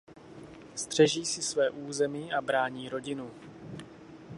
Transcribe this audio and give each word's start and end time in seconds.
Střeží 0.75 1.25
si 1.25 1.41
své 1.41 1.69
území 1.69 2.33
a 2.33 2.41
brání 2.41 2.89
rodinu. 2.89 3.31